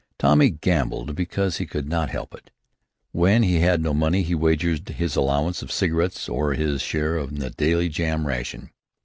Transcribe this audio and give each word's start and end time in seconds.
Tommy 0.17 0.49
gambled 0.49 1.15
because 1.15 1.57
he 1.59 1.67
could 1.67 1.87
not 1.87 2.09
help 2.09 2.33
it. 2.33 2.49
When 3.11 3.43
he 3.43 3.59
had 3.59 3.81
no 3.83 3.93
money 3.93 4.23
he 4.23 4.33
wagered 4.33 4.89
his 4.89 5.15
allowance 5.15 5.61
of 5.61 5.71
cigarettes 5.71 6.27
or 6.27 6.55
his 6.55 6.81
share 6.81 7.17
of 7.17 7.37
the 7.37 7.51
daily 7.51 7.87
jam 7.87 8.25
ration. 8.25 8.71